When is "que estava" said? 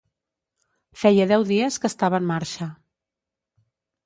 1.83-2.21